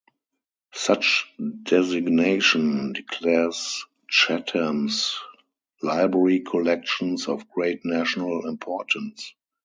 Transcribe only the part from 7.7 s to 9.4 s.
national importance.